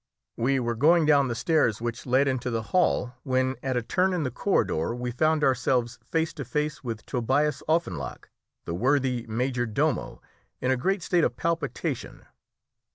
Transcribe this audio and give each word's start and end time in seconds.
We 0.35 0.59
were 0.59 0.73
going 0.73 1.05
down 1.05 1.27
the 1.27 1.35
stairs 1.35 1.79
which 1.79 2.07
led 2.07 2.27
into 2.27 2.49
the 2.49 2.63
hall, 2.73 3.13
when, 3.21 3.55
at 3.61 3.77
a 3.77 3.83
turn 3.83 4.15
in 4.15 4.23
the 4.23 4.31
corridor, 4.31 4.95
we 4.95 5.11
found 5.11 5.43
ourselves 5.43 5.99
face 6.09 6.33
to 6.33 6.43
face 6.43 6.83
with 6.83 7.05
Tobias 7.05 7.61
Offenloch, 7.69 8.27
the 8.65 8.73
worthy 8.73 9.27
major 9.29 9.67
domo, 9.67 10.19
in 10.59 10.71
a 10.71 10.75
great 10.75 11.03
state 11.03 11.23
of 11.23 11.37
palpitation. 11.37 12.25